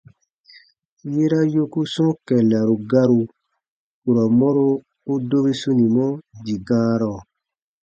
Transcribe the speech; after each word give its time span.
Yera 1.13 1.39
yoku 1.53 1.81
sɔ̃ɔ 1.93 2.13
kɛllaru 2.27 2.75
garu, 2.89 3.21
kurɔ 4.01 4.23
mɔro 4.39 4.67
u 5.11 5.13
dobi 5.29 5.51
sunimɔ 5.61 6.05
dii 6.43 6.59
gãarɔ. 6.67 7.13